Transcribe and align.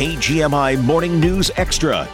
KGMI 0.00 0.82
Morning 0.82 1.20
News 1.20 1.50
Extra. 1.58 2.08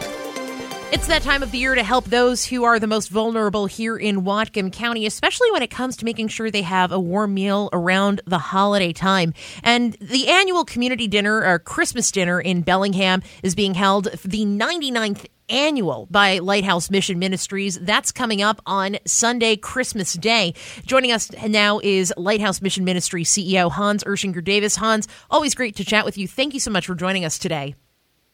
It's 0.89 1.07
that 1.07 1.21
time 1.21 1.43
of 1.43 1.51
the 1.51 1.57
year 1.57 1.75
to 1.75 1.83
help 1.83 2.05
those 2.05 2.45
who 2.45 2.63
are 2.63 2.79
the 2.79 2.87
most 2.87 3.09
vulnerable 3.09 3.65
here 3.65 3.97
in 3.97 4.21
Whatcom 4.21 4.71
County, 4.71 5.05
especially 5.05 5.51
when 5.51 5.61
it 5.61 5.69
comes 5.69 5.97
to 5.97 6.05
making 6.05 6.29
sure 6.29 6.49
they 6.49 6.61
have 6.61 6.93
a 6.93 6.99
warm 6.99 7.33
meal 7.33 7.69
around 7.73 8.21
the 8.25 8.37
holiday 8.37 8.93
time. 8.93 9.33
And 9.63 9.97
the 9.99 10.29
annual 10.29 10.63
community 10.63 11.09
dinner 11.09 11.43
or 11.43 11.59
Christmas 11.59 12.09
dinner 12.09 12.39
in 12.39 12.61
Bellingham 12.61 13.21
is 13.43 13.53
being 13.53 13.73
held 13.73 14.05
the 14.23 14.45
99th 14.45 15.25
annual 15.49 16.07
by 16.09 16.39
Lighthouse 16.39 16.89
Mission 16.89 17.19
Ministries. 17.19 17.77
That's 17.79 18.13
coming 18.13 18.41
up 18.41 18.61
on 18.65 18.95
Sunday, 19.05 19.57
Christmas 19.57 20.13
Day. 20.13 20.53
Joining 20.85 21.11
us 21.11 21.29
now 21.45 21.81
is 21.83 22.13
Lighthouse 22.15 22.61
Mission 22.61 22.85
Ministry 22.85 23.25
CEO 23.25 23.69
Hans 23.69 24.05
Erchinger 24.05 24.41
Davis. 24.41 24.77
Hans, 24.77 25.09
always 25.29 25.53
great 25.53 25.75
to 25.75 25.83
chat 25.83 26.05
with 26.05 26.17
you. 26.17 26.29
Thank 26.29 26.53
you 26.53 26.61
so 26.61 26.71
much 26.71 26.87
for 26.87 26.95
joining 26.95 27.25
us 27.25 27.37
today. 27.37 27.75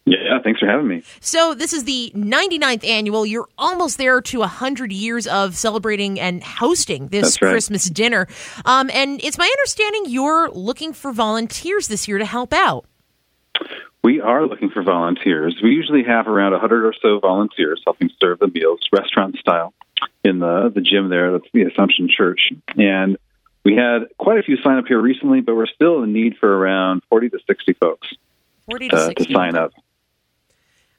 Yeah, 0.06 0.40
thanks 0.44 0.60
for 0.60 0.68
having 0.68 0.88
me. 0.88 1.04
So, 1.22 1.54
this 1.54 1.72
is 1.72 1.86
the 1.86 2.12
99th 2.14 2.86
annual. 2.86 3.26
You're 3.26 3.48
almost 3.58 3.98
there 3.98 4.20
to 4.22 4.40
100 4.40 4.92
years 4.92 5.28
of 5.28 5.56
celebrating 5.56 6.20
and 6.20 6.44
hosting 6.44 7.08
this 7.08 7.42
right. 7.42 7.52
Christmas 7.52 7.90
dinner. 7.90 8.28
Um, 8.66 8.90
and 8.94 9.24
it's 9.24 9.38
my 9.38 9.46
understanding 9.46 10.06
you're 10.08 10.50
looking 10.50 10.92
for 10.92 11.14
volunteers 11.14 11.88
this 11.88 12.08
year 12.08 12.18
to 12.18 12.26
help 12.26 12.52
out. 12.52 12.86
We 14.04 14.20
are 14.20 14.46
looking 14.46 14.70
for 14.70 14.84
volunteers. 14.84 15.56
We 15.64 15.70
usually 15.70 16.04
have 16.04 16.28
around 16.28 16.52
100 16.52 16.86
or 16.86 16.94
so 17.02 17.20
volunteers 17.20 17.82
helping 17.86 18.10
serve 18.20 18.40
the 18.40 18.48
meals, 18.48 18.82
restaurant 18.92 19.38
style, 19.38 19.74
in 20.26 20.40
the, 20.40 20.70
the 20.74 20.82
gym 20.82 21.08
there. 21.08 21.32
That's 21.32 21.50
the 21.54 21.64
Assumption 21.64 22.10
Church. 22.10 22.52
And 22.78 23.18
we 23.64 23.78
had 23.78 24.10
quite 24.18 24.40
a 24.40 24.44
few 24.44 24.58
sign 24.58 24.78
up 24.78 24.88
here 24.88 25.00
recently, 25.00 25.40
but 25.40 25.56
we're 25.56 25.68
still 25.68 26.04
in 26.04 26.12
need 26.12 26.36
for 26.38 26.54
around 26.54 27.04
40 27.10 27.30
to 27.30 27.40
60 27.48 27.74
folks 27.74 28.10
40 28.66 28.90
to 28.90 28.96
uh, 28.96 29.06
60 29.08 29.26
to 29.26 29.34
sign 29.34 29.56
up. 29.56 29.72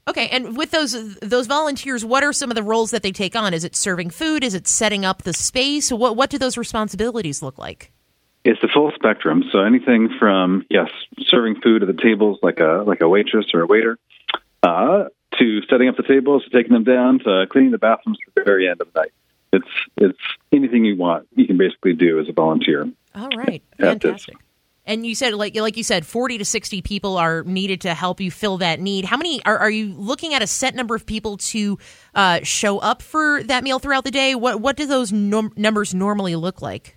Okay, 0.06 0.28
and 0.28 0.56
with 0.56 0.70
those 0.70 1.16
those 1.16 1.46
volunteers, 1.46 2.04
what 2.04 2.22
are 2.22 2.32
some 2.32 2.50
of 2.50 2.54
the 2.54 2.62
roles 2.62 2.90
that 2.90 3.02
they 3.02 3.12
take 3.12 3.34
on? 3.34 3.54
Is 3.54 3.64
it 3.64 3.74
serving 3.74 4.10
food? 4.10 4.44
Is 4.44 4.54
it 4.54 4.68
setting 4.68 5.04
up 5.04 5.22
the 5.22 5.32
space? 5.32 5.90
What 5.90 6.16
what 6.16 6.30
do 6.30 6.38
those 6.38 6.58
responsibilities 6.58 7.42
look 7.42 7.58
like? 7.58 7.90
It's 8.44 8.60
the 8.60 8.68
full 8.68 8.92
spectrum. 8.94 9.44
So 9.50 9.60
anything 9.60 10.10
from 10.18 10.66
yes, 10.68 10.90
serving 11.18 11.60
food 11.62 11.82
at 11.82 11.86
the 11.86 12.00
tables 12.02 12.38
like 12.42 12.60
a 12.60 12.84
like 12.86 13.00
a 13.00 13.08
waitress 13.08 13.46
or 13.54 13.62
a 13.62 13.66
waiter, 13.66 13.98
uh, 14.62 15.04
to 15.38 15.62
setting 15.70 15.88
up 15.88 15.96
the 15.96 16.02
tables, 16.02 16.44
to 16.44 16.50
taking 16.50 16.74
them 16.74 16.84
down, 16.84 17.20
to 17.20 17.46
cleaning 17.50 17.70
the 17.70 17.78
bathrooms 17.78 18.18
at 18.28 18.34
the 18.34 18.42
very 18.44 18.68
end 18.68 18.82
of 18.82 18.92
the 18.92 19.00
night. 19.00 19.12
It's 19.54 19.68
it's 19.96 20.18
anything 20.52 20.84
you 20.84 20.96
want. 20.96 21.28
You 21.34 21.46
can 21.46 21.56
basically 21.56 21.94
do 21.94 22.20
as 22.20 22.28
a 22.28 22.32
volunteer. 22.32 22.90
All 23.14 23.30
right, 23.36 23.62
fantastic. 23.78 24.36
And 24.86 25.06
you 25.06 25.14
said 25.14 25.34
like 25.34 25.56
like 25.56 25.76
you 25.76 25.82
said, 25.82 26.04
forty 26.04 26.38
to 26.38 26.44
sixty 26.44 26.82
people 26.82 27.16
are 27.16 27.42
needed 27.44 27.80
to 27.82 27.94
help 27.94 28.20
you 28.20 28.30
fill 28.30 28.58
that 28.58 28.80
need. 28.80 29.04
How 29.04 29.16
many 29.16 29.44
are, 29.44 29.58
are 29.58 29.70
you 29.70 29.94
looking 29.94 30.34
at 30.34 30.42
a 30.42 30.46
set 30.46 30.74
number 30.74 30.94
of 30.94 31.06
people 31.06 31.38
to 31.38 31.78
uh, 32.14 32.40
show 32.42 32.78
up 32.78 33.00
for 33.00 33.42
that 33.44 33.64
meal 33.64 33.78
throughout 33.78 34.04
the 34.04 34.10
day? 34.10 34.34
What 34.34 34.60
what 34.60 34.76
do 34.76 34.86
those 34.86 35.12
num- 35.12 35.52
numbers 35.56 35.94
normally 35.94 36.36
look 36.36 36.60
like? 36.60 36.96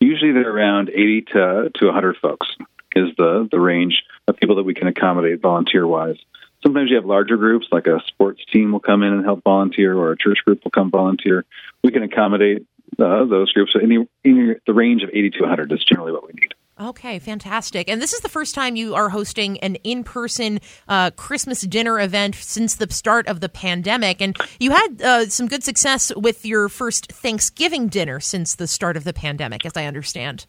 Usually 0.00 0.32
they're 0.32 0.50
around 0.50 0.90
80 0.90 1.22
to, 1.32 1.70
to 1.74 1.86
100 1.86 2.16
folks 2.20 2.46
is 2.94 3.08
the, 3.16 3.48
the 3.50 3.60
range 3.60 4.02
of 4.28 4.36
people 4.36 4.56
that 4.56 4.62
we 4.62 4.74
can 4.74 4.88
accommodate 4.88 5.40
volunteer 5.40 5.86
wise. 5.86 6.16
Sometimes 6.62 6.90
you 6.90 6.96
have 6.96 7.04
larger 7.04 7.36
groups, 7.36 7.66
like 7.70 7.86
a 7.86 8.00
sports 8.06 8.42
team 8.52 8.72
will 8.72 8.80
come 8.80 9.02
in 9.02 9.12
and 9.12 9.24
help 9.24 9.42
volunteer, 9.44 9.96
or 9.96 10.12
a 10.12 10.16
church 10.16 10.38
group 10.44 10.64
will 10.64 10.70
come 10.70 10.90
volunteer. 10.90 11.44
We 11.82 11.90
can 11.90 12.02
accommodate 12.02 12.66
uh, 12.98 13.24
those 13.26 13.52
groups. 13.52 13.72
So 13.72 13.80
any, 13.80 14.08
any, 14.24 14.54
the 14.66 14.72
range 14.72 15.02
of 15.02 15.10
80 15.10 15.30
to 15.30 15.40
100 15.40 15.72
is 15.72 15.84
generally 15.84 16.12
what 16.12 16.26
we 16.26 16.32
need. 16.34 16.53
Okay, 16.80 17.20
fantastic. 17.20 17.88
And 17.88 18.02
this 18.02 18.12
is 18.12 18.20
the 18.20 18.28
first 18.28 18.54
time 18.54 18.74
you 18.74 18.96
are 18.96 19.08
hosting 19.08 19.58
an 19.60 19.76
in 19.76 20.02
person 20.02 20.58
uh, 20.88 21.12
Christmas 21.12 21.60
dinner 21.60 22.00
event 22.00 22.34
since 22.34 22.74
the 22.74 22.92
start 22.92 23.28
of 23.28 23.40
the 23.40 23.48
pandemic. 23.48 24.20
And 24.20 24.36
you 24.58 24.72
had 24.72 25.02
uh, 25.02 25.26
some 25.28 25.46
good 25.46 25.62
success 25.62 26.12
with 26.16 26.44
your 26.44 26.68
first 26.68 27.12
Thanksgiving 27.12 27.86
dinner 27.86 28.18
since 28.18 28.56
the 28.56 28.66
start 28.66 28.96
of 28.96 29.04
the 29.04 29.12
pandemic, 29.12 29.64
as 29.64 29.76
I 29.76 29.84
understand. 29.84 30.46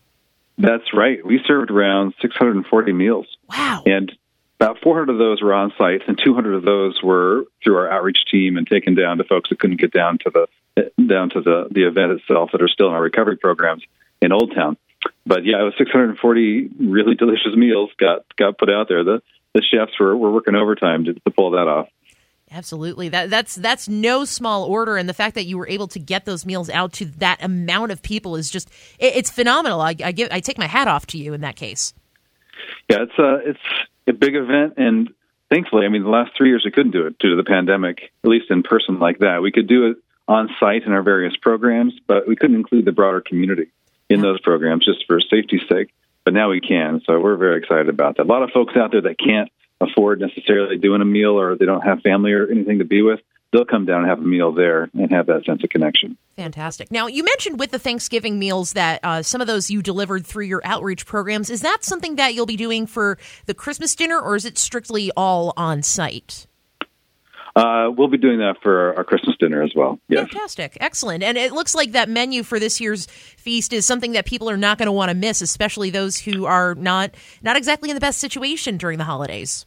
That's 0.57 0.94
right. 0.94 1.23
We 1.23 1.39
served 1.45 1.69
around 1.69 2.16
640 2.22 2.94
meals. 2.94 3.27
Wow. 3.50 3.83
And 3.85 4.11
about 4.59 4.79
400 4.81 5.11
of 5.11 5.19
those 5.19 5.41
were 5.41 5.53
on 5.53 5.73
site, 5.77 6.01
and 6.07 6.19
200 6.23 6.55
of 6.55 6.63
those 6.63 7.03
were 7.03 7.45
through 7.63 7.77
our 7.77 7.91
outreach 7.91 8.19
team 8.31 8.57
and 8.57 8.66
taken 8.66 8.95
down 8.95 9.17
to 9.17 9.25
folks 9.25 9.50
that 9.50 9.59
couldn't 9.59 9.79
get 9.79 9.91
down 9.91 10.17
to 10.19 10.31
the 10.31 10.47
down 11.07 11.29
to 11.29 11.41
the 11.41 11.67
the 11.71 11.88
event 11.88 12.11
itself 12.11 12.50
that 12.51 12.61
are 12.61 12.67
still 12.67 12.88
in 12.88 12.94
our 12.94 13.01
recovery 13.01 13.38
programs 13.38 13.83
in 14.21 14.31
Old 14.31 14.53
Town. 14.55 14.77
But 15.25 15.45
yeah, 15.45 15.59
it 15.59 15.63
was 15.63 15.73
640 15.77 16.69
really 16.79 17.16
delicious 17.16 17.55
meals 17.55 17.91
got 17.97 18.25
got 18.38 18.57
put 18.57 18.69
out 18.69 18.88
there. 18.88 19.03
The 19.03 19.21
the 19.53 19.61
chefs 19.61 19.99
were, 19.99 20.16
were 20.16 20.31
working 20.31 20.53
overtime 20.55 21.05
to, 21.05 21.13
to 21.13 21.31
pull 21.31 21.51
that 21.51 21.67
off. 21.67 21.88
Absolutely. 22.51 23.09
That 23.09 23.29
that's 23.29 23.55
that's 23.55 23.89
no 23.89 24.23
small 24.23 24.63
order 24.65 24.97
and 24.97 25.09
the 25.09 25.13
fact 25.13 25.35
that 25.35 25.45
you 25.45 25.57
were 25.57 25.67
able 25.67 25.88
to 25.89 25.99
get 25.99 26.25
those 26.25 26.45
meals 26.45 26.69
out 26.69 26.94
to 26.94 27.05
that 27.05 27.44
amount 27.44 27.91
of 27.91 28.01
people 28.01 28.35
is 28.35 28.49
just 28.49 28.69
it, 28.99 29.15
it's 29.15 29.31
phenomenal. 29.31 29.81
I, 29.81 29.95
I 30.03 30.11
give 30.11 30.29
I 30.31 30.39
take 30.41 30.57
my 30.57 30.67
hat 30.67 30.88
off 30.88 31.07
to 31.07 31.17
you 31.17 31.33
in 31.33 31.41
that 31.41 31.55
case. 31.55 31.94
Yeah, 32.89 33.03
it's 33.03 33.17
a 33.17 33.49
it's 33.49 33.59
a 34.07 34.13
big 34.13 34.35
event, 34.35 34.75
and 34.77 35.09
thankfully, 35.49 35.85
I 35.85 35.89
mean, 35.89 36.03
the 36.03 36.09
last 36.09 36.31
three 36.38 36.49
years 36.49 36.63
we 36.63 36.71
couldn't 36.71 36.91
do 36.91 37.07
it 37.07 37.17
due 37.17 37.31
to 37.31 37.35
the 37.35 37.44
pandemic, 37.44 38.11
at 38.23 38.29
least 38.29 38.51
in 38.51 38.61
person 38.61 38.99
like 38.99 39.19
that. 39.19 39.41
We 39.41 39.51
could 39.51 39.67
do 39.67 39.88
it 39.88 39.97
on 40.27 40.49
site 40.59 40.83
in 40.83 40.91
our 40.91 41.03
various 41.03 41.35
programs, 41.35 41.94
but 42.07 42.27
we 42.27 42.35
couldn't 42.35 42.55
include 42.55 42.85
the 42.85 42.91
broader 42.91 43.21
community 43.21 43.71
in 44.09 44.21
those 44.21 44.39
programs 44.41 44.85
just 44.85 45.05
for 45.07 45.19
safety's 45.19 45.67
sake. 45.69 45.93
But 46.23 46.33
now 46.33 46.49
we 46.49 46.59
can, 46.59 47.01
so 47.05 47.19
we're 47.19 47.38
very 47.38 47.59
excited 47.59 47.88
about 47.88 48.17
that. 48.17 48.23
A 48.23 48.31
lot 48.31 48.43
of 48.43 48.49
folks 48.51 48.73
out 48.75 48.91
there 48.91 49.01
that 49.01 49.17
can't 49.19 49.51
afford 49.79 50.19
necessarily 50.19 50.77
doing 50.77 51.01
a 51.01 51.05
meal, 51.05 51.39
or 51.39 51.55
they 51.55 51.66
don't 51.66 51.81
have 51.81 52.01
family 52.01 52.31
or 52.31 52.49
anything 52.49 52.79
to 52.79 52.85
be 52.85 53.01
with, 53.01 53.19
they'll 53.51 53.65
come 53.65 53.85
down 53.85 54.01
and 54.01 54.09
have 54.09 54.19
a 54.19 54.23
meal 54.23 54.51
there 54.51 54.89
and 54.94 55.11
have 55.11 55.27
that 55.27 55.45
sense 55.45 55.63
of 55.63 55.69
connection. 55.69 56.17
Fantastic. 56.35 56.91
Now, 56.91 57.07
you 57.07 57.23
mentioned 57.23 57.59
with 57.59 57.71
the 57.71 57.79
Thanksgiving 57.79 58.39
meals 58.39 58.73
that 58.73 58.99
uh, 59.03 59.21
some 59.21 59.39
of 59.39 59.47
those 59.47 59.69
you 59.69 59.81
delivered 59.81 60.25
through 60.25 60.45
your 60.45 60.61
outreach 60.65 61.05
programs. 61.05 61.49
Is 61.49 61.61
that 61.61 61.83
something 61.83 62.15
that 62.15 62.33
you'll 62.33 62.45
be 62.45 62.57
doing 62.57 62.88
for 62.88 63.17
the 63.45 63.53
Christmas 63.53 63.95
dinner, 63.95 64.19
or 64.19 64.35
is 64.35 64.45
it 64.45 64.57
strictly 64.57 65.11
all 65.15 65.53
on 65.55 65.83
site? 65.83 66.47
Uh, 67.55 67.89
we'll 67.95 68.09
be 68.09 68.17
doing 68.17 68.39
that 68.39 68.57
for 68.61 68.93
our 68.97 69.05
Christmas 69.05 69.38
dinner 69.39 69.63
as 69.63 69.71
well. 69.73 69.97
Yes. 70.09 70.27
Fantastic. 70.29 70.77
Excellent. 70.81 71.23
And 71.23 71.38
it 71.38 71.53
looks 71.53 71.73
like 71.73 71.93
that 71.93 72.09
menu 72.09 72.43
for 72.43 72.59
this 72.59 72.81
year's 72.81 73.05
feast 73.05 73.71
is 73.71 73.85
something 73.85 74.11
that 74.11 74.25
people 74.25 74.49
are 74.49 74.57
not 74.57 74.77
going 74.77 74.88
to 74.88 74.91
want 74.91 75.09
to 75.09 75.16
miss, 75.16 75.41
especially 75.41 75.89
those 75.89 76.17
who 76.17 76.45
are 76.45 76.75
not 76.75 77.11
not 77.41 77.55
exactly 77.55 77.89
in 77.89 77.95
the 77.95 78.01
best 78.01 78.19
situation 78.19 78.75
during 78.75 78.97
the 78.97 79.05
holidays. 79.05 79.65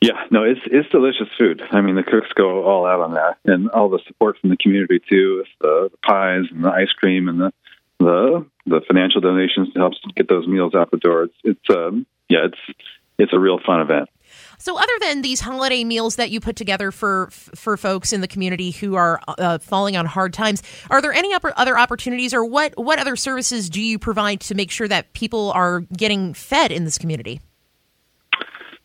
Yeah, 0.00 0.24
no, 0.30 0.44
it's 0.44 0.60
it's 0.66 0.88
delicious 0.90 1.28
food. 1.36 1.62
I 1.72 1.80
mean, 1.80 1.96
the 1.96 2.04
cooks 2.04 2.28
go 2.34 2.64
all 2.64 2.86
out 2.86 3.00
on 3.00 3.14
that, 3.14 3.38
and 3.44 3.68
all 3.70 3.88
the 3.88 4.00
support 4.06 4.38
from 4.38 4.50
the 4.50 4.56
community 4.56 5.00
too, 5.08 5.38
with 5.38 5.48
the, 5.60 5.90
pies 6.06 6.44
and 6.50 6.64
the 6.64 6.70
ice 6.70 6.92
cream 6.92 7.28
and 7.28 7.40
the 7.40 7.52
the 7.98 8.46
the 8.66 8.80
financial 8.86 9.20
donations 9.20 9.72
to 9.72 9.78
help 9.80 9.94
get 10.14 10.28
those 10.28 10.46
meals 10.46 10.74
out 10.74 10.90
the 10.90 10.98
door. 10.98 11.24
It's 11.24 11.34
it's 11.42 11.70
um 11.70 12.06
yeah, 12.28 12.46
it's 12.46 12.78
it's 13.18 13.32
a 13.32 13.38
real 13.38 13.58
fun 13.64 13.80
event. 13.80 14.08
So, 14.58 14.78
other 14.78 14.92
than 15.00 15.22
these 15.22 15.40
holiday 15.40 15.84
meals 15.84 16.16
that 16.16 16.30
you 16.30 16.40
put 16.40 16.56
together 16.56 16.90
for 16.90 17.28
for 17.30 17.76
folks 17.76 18.12
in 18.12 18.20
the 18.20 18.28
community 18.28 18.70
who 18.70 18.94
are 18.94 19.20
uh, 19.28 19.58
falling 19.58 19.96
on 19.96 20.06
hard 20.06 20.32
times, 20.32 20.62
are 20.90 21.02
there 21.02 21.12
any 21.12 21.34
other 21.34 21.78
opportunities, 21.78 22.32
or 22.32 22.44
what 22.44 22.74
what 22.76 22.98
other 22.98 23.16
services 23.16 23.68
do 23.68 23.80
you 23.80 23.98
provide 23.98 24.40
to 24.42 24.54
make 24.54 24.70
sure 24.70 24.88
that 24.88 25.12
people 25.12 25.52
are 25.52 25.80
getting 25.96 26.34
fed 26.34 26.72
in 26.72 26.84
this 26.84 26.98
community? 26.98 27.40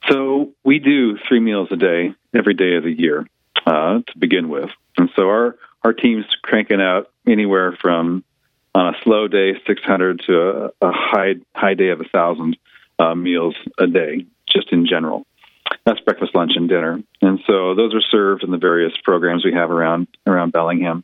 So 0.09 0.53
we 0.63 0.79
do 0.79 1.17
three 1.27 1.39
meals 1.39 1.69
a 1.71 1.75
day 1.75 2.13
every 2.33 2.53
day 2.53 2.75
of 2.75 2.83
the 2.83 2.91
year 2.91 3.27
uh, 3.65 3.99
to 3.99 4.17
begin 4.17 4.49
with, 4.49 4.69
and 4.97 5.09
so 5.15 5.23
our 5.27 5.57
our 5.83 5.93
team's 5.93 6.25
cranking 6.43 6.81
out 6.81 7.11
anywhere 7.25 7.77
from 7.81 8.23
on 8.73 8.93
a 8.93 8.97
slow 9.03 9.27
day 9.27 9.53
600 9.65 10.21
to 10.27 10.41
a, 10.41 10.65
a 10.81 10.91
high 10.91 11.35
high 11.55 11.73
day 11.73 11.89
of 11.89 12.01
a 12.01 12.05
thousand 12.05 12.57
uh, 12.99 13.15
meals 13.15 13.55
a 13.77 13.87
day, 13.87 14.25
just 14.47 14.71
in 14.71 14.85
general. 14.85 15.25
That's 15.85 15.99
breakfast, 16.01 16.35
lunch, 16.35 16.51
and 16.55 16.69
dinner, 16.69 17.01
and 17.21 17.39
so 17.47 17.73
those 17.75 17.93
are 17.95 18.01
served 18.01 18.43
in 18.43 18.51
the 18.51 18.57
various 18.57 18.93
programs 19.03 19.43
we 19.43 19.53
have 19.53 19.71
around 19.71 20.07
around 20.27 20.51
Bellingham. 20.51 21.03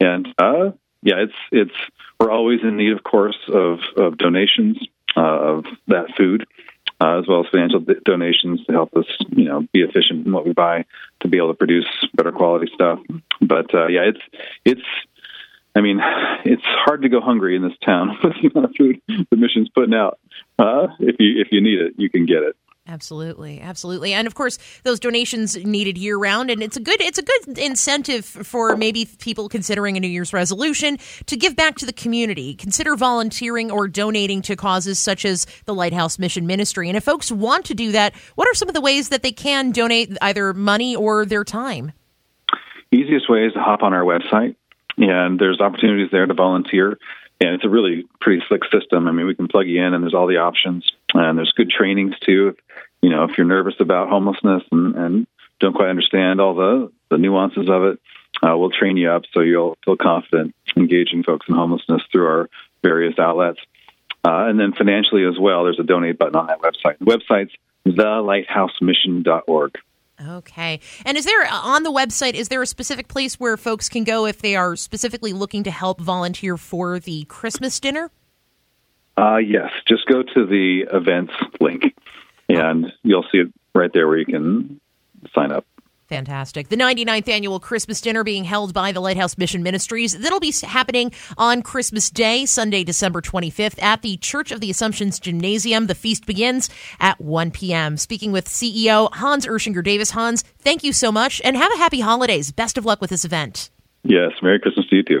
And 0.00 0.28
uh, 0.38 0.72
yeah, 1.02 1.16
it's 1.16 1.34
it's 1.50 1.74
we're 2.20 2.30
always 2.30 2.60
in 2.62 2.76
need, 2.76 2.92
of 2.92 3.02
course, 3.02 3.38
of, 3.48 3.80
of 3.96 4.18
donations 4.18 4.78
uh, 5.16 5.20
of 5.20 5.64
that 5.88 6.06
food 6.16 6.46
uh, 7.02 7.18
as 7.18 7.26
well 7.26 7.40
as 7.40 7.50
financial 7.50 7.80
d- 7.80 7.94
donations 8.04 8.64
to 8.66 8.72
help 8.72 8.94
us, 8.96 9.06
you 9.30 9.44
know, 9.44 9.66
be 9.72 9.80
efficient 9.80 10.24
in 10.24 10.32
what 10.32 10.46
we 10.46 10.52
buy 10.52 10.84
to 11.20 11.28
be 11.28 11.36
able 11.36 11.48
to 11.48 11.54
produce 11.54 11.86
better 12.14 12.30
quality 12.30 12.70
stuff. 12.72 13.00
But 13.40 13.74
uh, 13.74 13.88
yeah, 13.88 14.02
it's 14.02 14.20
it's. 14.64 14.82
I 15.74 15.80
mean, 15.80 16.00
it's 16.44 16.62
hard 16.64 17.02
to 17.02 17.08
go 17.08 17.20
hungry 17.22 17.56
in 17.56 17.62
this 17.62 17.76
town 17.84 18.18
with 18.22 18.34
the 18.34 18.50
amount 18.54 18.70
of 18.70 18.76
food 18.76 19.00
the 19.08 19.36
mission's 19.36 19.70
putting 19.70 19.94
out. 19.94 20.18
Uh, 20.58 20.88
if 21.00 21.16
you 21.18 21.40
if 21.40 21.48
you 21.50 21.60
need 21.60 21.80
it, 21.80 21.94
you 21.96 22.08
can 22.08 22.26
get 22.26 22.42
it. 22.42 22.56
Absolutely, 22.88 23.60
absolutely, 23.60 24.12
and 24.12 24.26
of 24.26 24.34
course, 24.34 24.58
those 24.82 24.98
donations 24.98 25.56
needed 25.56 25.96
year 25.96 26.18
round, 26.18 26.50
and 26.50 26.64
it's 26.64 26.76
a 26.76 26.80
good 26.80 27.00
it's 27.00 27.18
a 27.18 27.22
good 27.22 27.56
incentive 27.56 28.24
for 28.24 28.76
maybe 28.76 29.08
people 29.20 29.48
considering 29.48 29.96
a 29.96 30.00
New 30.00 30.08
Year's 30.08 30.32
resolution 30.32 30.98
to 31.26 31.36
give 31.36 31.54
back 31.54 31.76
to 31.76 31.86
the 31.86 31.92
community. 31.92 32.54
Consider 32.54 32.96
volunteering 32.96 33.70
or 33.70 33.86
donating 33.86 34.42
to 34.42 34.56
causes 34.56 34.98
such 34.98 35.24
as 35.24 35.46
the 35.64 35.74
Lighthouse 35.74 36.18
Mission 36.18 36.44
Ministry. 36.44 36.88
And 36.88 36.96
if 36.96 37.04
folks 37.04 37.30
want 37.30 37.66
to 37.66 37.74
do 37.74 37.92
that, 37.92 38.16
what 38.34 38.48
are 38.48 38.54
some 38.54 38.68
of 38.68 38.74
the 38.74 38.80
ways 38.80 39.10
that 39.10 39.22
they 39.22 39.32
can 39.32 39.70
donate 39.70 40.16
either 40.20 40.52
money 40.52 40.96
or 40.96 41.24
their 41.24 41.44
time? 41.44 41.92
Easiest 42.90 43.30
way 43.30 43.46
is 43.46 43.52
to 43.52 43.60
hop 43.60 43.84
on 43.84 43.94
our 43.94 44.02
website, 44.02 44.56
and 44.98 45.38
there's 45.38 45.60
opportunities 45.60 46.08
there 46.10 46.26
to 46.26 46.34
volunteer. 46.34 46.98
And 47.42 47.56
it's 47.56 47.64
a 47.64 47.68
really 47.68 48.04
pretty 48.20 48.40
slick 48.46 48.62
system. 48.72 49.08
I 49.08 49.12
mean, 49.12 49.26
we 49.26 49.34
can 49.34 49.48
plug 49.48 49.66
you 49.66 49.84
in, 49.84 49.94
and 49.94 50.04
there's 50.04 50.14
all 50.14 50.28
the 50.28 50.36
options, 50.36 50.88
and 51.12 51.36
there's 51.36 51.52
good 51.56 51.70
trainings 51.70 52.14
too. 52.20 52.56
You 53.00 53.10
know, 53.10 53.24
if 53.24 53.36
you're 53.36 53.46
nervous 53.46 53.74
about 53.80 54.08
homelessness 54.08 54.62
and, 54.70 54.94
and 54.94 55.26
don't 55.58 55.74
quite 55.74 55.88
understand 55.90 56.40
all 56.40 56.54
the 56.54 56.92
the 57.10 57.18
nuances 57.18 57.68
of 57.68 57.82
it, 57.82 57.98
uh, 58.42 58.56
we'll 58.56 58.70
train 58.70 58.96
you 58.96 59.10
up 59.10 59.22
so 59.32 59.40
you'll 59.40 59.76
feel 59.84 59.96
confident 59.96 60.54
engaging 60.76 61.24
folks 61.24 61.46
in 61.48 61.54
homelessness 61.56 62.02
through 62.12 62.26
our 62.26 62.50
various 62.82 63.18
outlets. 63.18 63.58
Uh, 64.24 64.46
and 64.46 64.58
then 64.58 64.72
financially 64.72 65.24
as 65.24 65.38
well, 65.38 65.64
there's 65.64 65.80
a 65.80 65.84
donate 65.84 66.18
button 66.18 66.36
on 66.36 66.46
that 66.46 66.60
website. 66.60 66.98
The 67.00 67.06
website's 67.06 67.52
thelighthousemission.org. 67.86 69.78
Okay. 70.28 70.80
And 71.04 71.16
is 71.16 71.24
there 71.24 71.46
on 71.50 71.82
the 71.82 71.90
website, 71.90 72.34
is 72.34 72.48
there 72.48 72.62
a 72.62 72.66
specific 72.66 73.08
place 73.08 73.40
where 73.40 73.56
folks 73.56 73.88
can 73.88 74.04
go 74.04 74.26
if 74.26 74.40
they 74.42 74.56
are 74.56 74.76
specifically 74.76 75.32
looking 75.32 75.62
to 75.64 75.70
help 75.70 76.00
volunteer 76.00 76.56
for 76.56 76.98
the 76.98 77.24
Christmas 77.24 77.80
dinner? 77.80 78.10
Uh, 79.16 79.36
yes. 79.36 79.70
Just 79.86 80.06
go 80.06 80.22
to 80.22 80.46
the 80.46 80.86
events 80.92 81.32
link 81.60 81.94
and 82.48 82.92
you'll 83.02 83.26
see 83.32 83.38
it 83.38 83.52
right 83.74 83.90
there 83.92 84.06
where 84.08 84.18
you 84.18 84.26
can 84.26 84.80
sign 85.34 85.52
up. 85.52 85.66
Fantastic. 86.12 86.68
The 86.68 86.76
99th 86.76 87.26
annual 87.28 87.58
Christmas 87.58 88.02
dinner 88.02 88.22
being 88.22 88.44
held 88.44 88.74
by 88.74 88.92
the 88.92 89.00
Lighthouse 89.00 89.38
Mission 89.38 89.62
Ministries. 89.62 90.12
That'll 90.12 90.40
be 90.40 90.52
happening 90.62 91.10
on 91.38 91.62
Christmas 91.62 92.10
Day, 92.10 92.44
Sunday, 92.44 92.84
December 92.84 93.22
25th, 93.22 93.82
at 93.82 94.02
the 94.02 94.18
Church 94.18 94.52
of 94.52 94.60
the 94.60 94.70
Assumption's 94.70 95.18
Gymnasium. 95.18 95.86
The 95.86 95.94
feast 95.94 96.26
begins 96.26 96.68
at 97.00 97.18
1 97.18 97.50
p.m. 97.52 97.96
Speaking 97.96 98.30
with 98.30 98.46
CEO 98.46 99.08
Hans 99.14 99.46
Erchinger 99.46 99.82
Davis. 99.82 100.10
Hans, 100.10 100.42
thank 100.58 100.84
you 100.84 100.92
so 100.92 101.10
much 101.10 101.40
and 101.44 101.56
have 101.56 101.72
a 101.72 101.78
happy 101.78 102.00
holidays. 102.00 102.52
Best 102.52 102.76
of 102.76 102.84
luck 102.84 103.00
with 103.00 103.08
this 103.08 103.24
event. 103.24 103.70
Yes. 104.04 104.32
Merry 104.42 104.58
Christmas 104.58 104.86
to 104.88 104.96
you 104.96 105.02
too. 105.02 105.20